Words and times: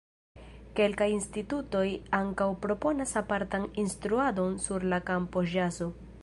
Kelkaj 0.77 1.07
institutoj 1.17 1.83
ankaŭ 2.19 2.47
proponas 2.63 3.13
apartan 3.23 3.69
instruadon 3.85 4.59
sur 4.65 4.89
la 4.95 5.01
kampo 5.13 5.47
ĵazo. 5.55 5.93